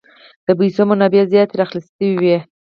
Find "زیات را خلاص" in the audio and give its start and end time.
1.31-1.87